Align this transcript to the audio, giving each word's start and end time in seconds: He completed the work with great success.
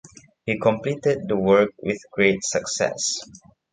He 0.47 0.57
completed 0.57 1.27
the 1.27 1.35
work 1.35 1.69
with 1.79 2.01
great 2.11 2.43
success. 2.43 3.19